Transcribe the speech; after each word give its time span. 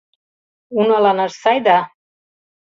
—Уналанаш 0.79 1.33
сай 1.41 1.57
да... 1.65 1.77